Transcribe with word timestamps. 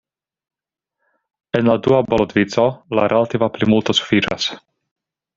En 1.59 1.67
la 1.71 1.75
dua 1.87 1.99
balotvico, 2.13 2.65
la 2.99 3.05
relativa 3.13 3.51
plimulto 3.59 3.95
sufiĉas. 3.99 4.49